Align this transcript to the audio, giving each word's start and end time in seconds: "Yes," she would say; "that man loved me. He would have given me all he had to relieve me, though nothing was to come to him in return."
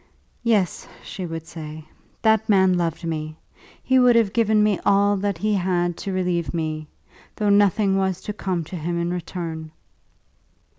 "Yes," 0.41 0.87
she 1.03 1.27
would 1.27 1.45
say; 1.45 1.85
"that 2.23 2.49
man 2.49 2.75
loved 2.75 3.03
me. 3.05 3.37
He 3.83 3.99
would 3.99 4.15
have 4.15 4.33
given 4.33 4.63
me 4.63 4.79
all 4.83 5.15
he 5.37 5.53
had 5.53 5.95
to 5.97 6.11
relieve 6.11 6.55
me, 6.55 6.87
though 7.35 7.49
nothing 7.49 7.97
was 7.97 8.19
to 8.21 8.33
come 8.33 8.63
to 8.63 8.75
him 8.75 8.99
in 8.99 9.11
return." 9.13 9.69